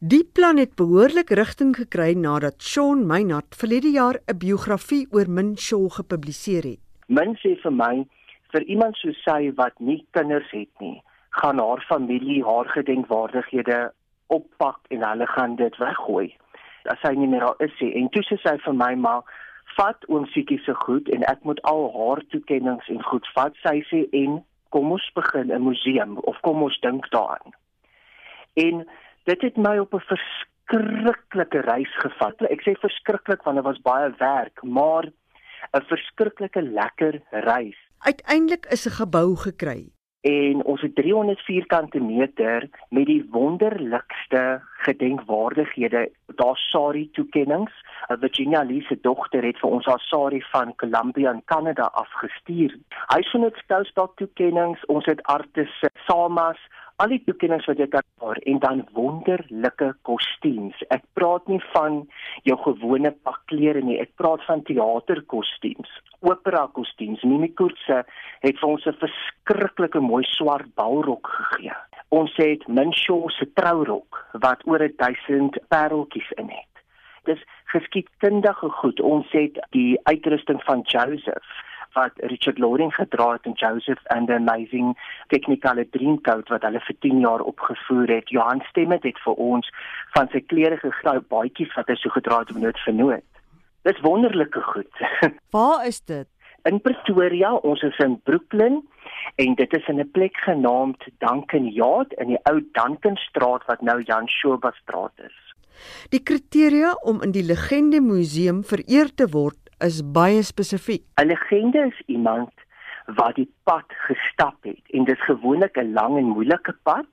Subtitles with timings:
[0.00, 5.56] Die plan het behoorlik rigting gekry nadat Sean Meynard verlede jaar 'n biografie oor Min
[5.56, 6.78] Shaw gepubliseer het.
[7.08, 8.06] Min sê vir my
[8.52, 13.92] vir iemand so sy wat nie kinders het nie, gaan haar familie haar gedenkwaardighede
[14.26, 16.36] oppak en hulle gaan dit weggooi.
[16.84, 17.94] As sy nie meer daar is nie.
[17.94, 19.22] En toe sê sy vir my maar
[19.76, 23.52] vat oom Siekie se goed en ek moet al haar toekenninge en goed vat.
[23.62, 27.52] Sy sê en kom ons begin 'n museum of kom ons dink daaraan.
[28.54, 28.86] En
[29.28, 32.40] dit het my op 'n verskriklike reis gevat.
[32.54, 35.04] Ek sê verskriklik want dit was baie werk, maar
[35.76, 37.78] 'n verskriklike lekker reis.
[37.98, 46.10] Uiteindelik is 'n gebou gekry en ons het 300 vierkante meter met die wonderlikste gedenkwaardighede.
[46.26, 47.72] Daar Sari toekennings.
[48.20, 52.74] Virginia Lee se dogter het vir ons haar Sari van Columbia in Kanada afgestuur.
[53.12, 54.84] Hy het net stoutstad toekennings.
[54.86, 56.58] Ons het artes Samas
[56.98, 60.78] al die toekennings wat jy kan haar en dan wonderlike kostuums.
[60.94, 62.00] Ek praat nie van
[62.48, 65.92] jou gewone pak klere nie, ek praat van teaterkostuums,
[66.26, 67.22] opera kostuums.
[67.22, 68.02] Mimi Kurtse
[68.42, 71.76] het vir ons 'n verskriklike mooi swart balrok gegee.
[72.10, 76.74] Ons het Minshaw se trourok wat oor 1000 pareltjies in het.
[77.24, 79.00] Dis geskiedkundige goed.
[79.00, 81.46] Ons het die uitrusting van Joseph
[81.92, 84.96] wat Richard Loring gedra het en Joseph and the Amazing
[85.28, 88.28] Technicolor Dreamcoat wat hulle vir 10 jaar opgevoer het.
[88.28, 89.70] Johan Stemmet het vir ons
[90.16, 93.26] van sy klere gegrou baadjies wat hy so gedra het om nood vir nood.
[93.88, 95.04] Dis wonderlike goed.
[95.56, 96.28] Waar is dit?
[96.68, 98.82] In Pretoria, ons is in Brooklyn
[99.40, 104.02] en dit is in 'n plek genaamd Duncan Yard in die ou Duncanstraat wat nou
[104.02, 105.38] Jan Shoba straat is.
[106.10, 111.04] Die kriteria om in die Legende Museum vereer te word is baie spesifiek.
[111.16, 112.52] 'n Legende is iemand
[113.06, 117.10] wat die pad gestap het en dit is gewoonlik 'n lang en moeilike pad.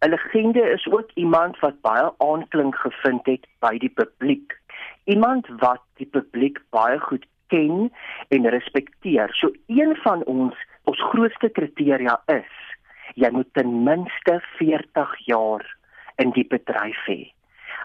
[0.00, 4.60] 'n Legende is ook iemand wat baie aanklink gevind het by die publiek.
[5.04, 7.92] Iemand wat die publiek baie goed ken
[8.28, 9.28] en respekteer.
[9.32, 10.54] So een van ons
[10.84, 12.52] ons grootste kriteria is
[13.14, 15.64] jy moet ten minste 40 jaar
[16.16, 17.32] in die bedryf hê.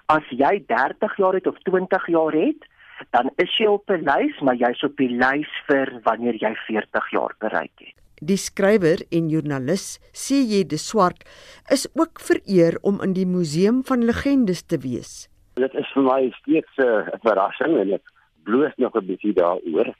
[0.06, 2.68] As jy 30 jaar het of 20 jaar het,
[3.12, 7.12] dan is jy op 'n lys, maar jy's op die lys vir wanneer jy 40
[7.12, 7.96] jaar bereik het.
[8.22, 10.64] Die skrywer en joernalis C.J.
[10.72, 11.26] de Swart
[11.70, 15.28] is ook vereer om in die museum van legendes te wees.
[15.60, 18.06] Dit is vir my steeds 'n verrassing en ek
[18.44, 19.94] bloos nog 'n bietjie daaroor.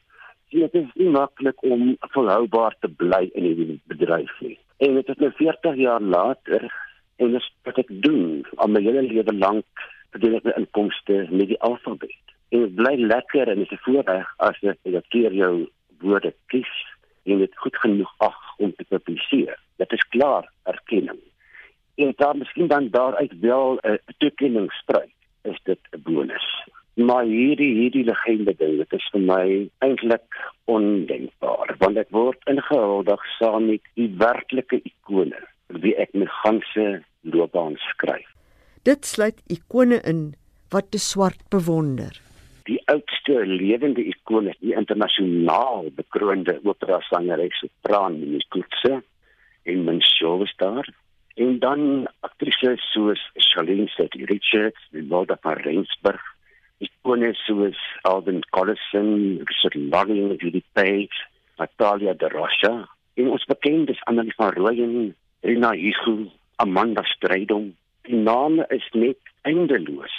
[0.50, 4.58] Dit is nie maklik om volhoubaar te bly in hierdie bedryf nie.
[4.78, 6.72] En dit is nou 40 jaar later
[7.18, 9.66] en dit wat ek doen al my hele lewe lank
[10.12, 13.84] verdien ek my inkomste met die alfabet en dit bly lekker en dit is 'n
[13.86, 15.70] voorreg as dat keer jou
[16.00, 16.74] woorde kies
[17.24, 19.58] en dit goed genoeg ag om te publiseer.
[19.78, 21.20] Dit is klaar erkenning.
[21.96, 26.48] En dan miskien dan daaruit wel 'n toekenning spruit, is dit 'n bonus.
[26.94, 33.22] Maar hierdie hierdie legende ding, dit is vir my eintlik ondenkbaar want dit word ingehuldig
[33.40, 38.30] saam met die werklike ikone wie ek my ganse loopbaan skryf.
[38.84, 40.36] Dit sluit ikone in
[40.70, 42.22] wat te swart bewonder
[43.34, 49.02] die oudste lewende ikoon is die internasionaal bekroonde opera sangeres sopran Miskutse
[49.64, 50.88] en Minshaw daar
[51.36, 56.22] en dan aktrises soos Charlene City Richards, Wilda van Rensburg,
[56.78, 61.16] ikone soos Alvin Collison, Richard Loring, Judy Page,
[61.58, 67.74] Natalia de Rocha en ons bekendes Annelie van Rooyen, Rina Hugo, Amanda Strydom.
[68.06, 70.14] Die name is net eindeloos.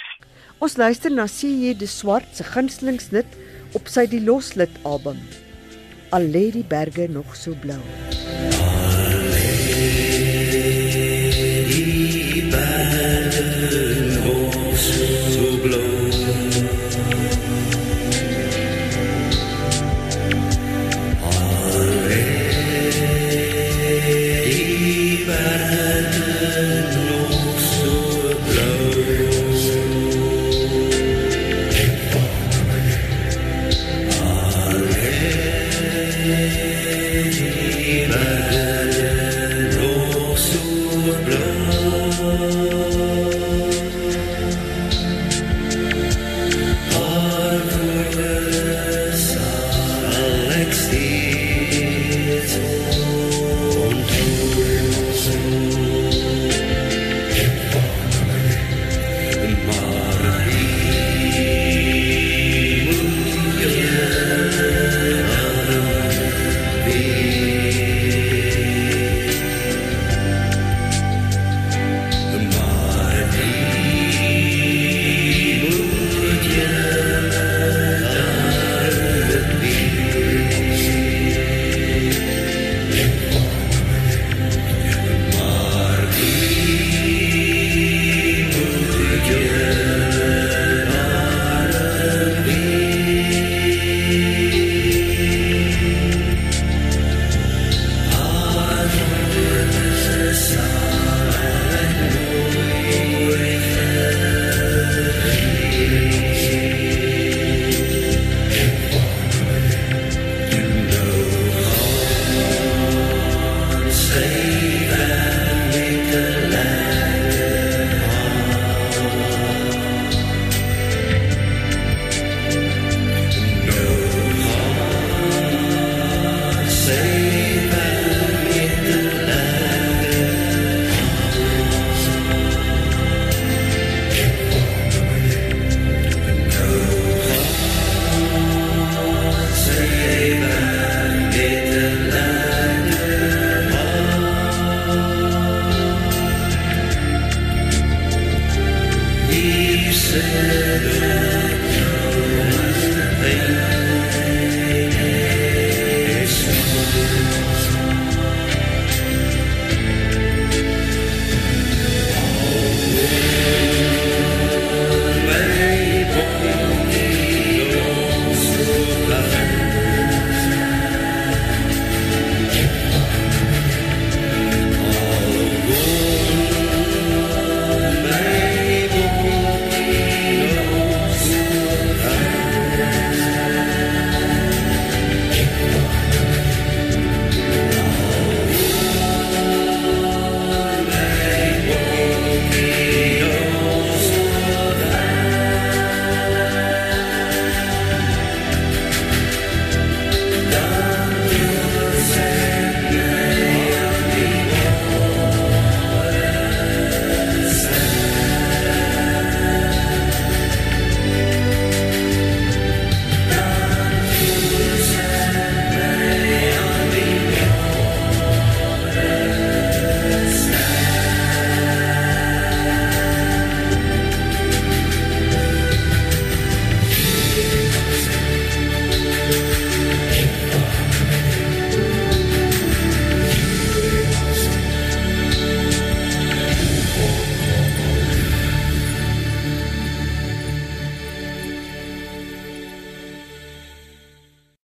[0.63, 1.75] Ons luister na C.J.
[1.75, 3.27] de Swart se gunstelingslid
[3.75, 5.19] op sy Die Loslid album.
[6.15, 7.81] Al lê die berge nog so blou.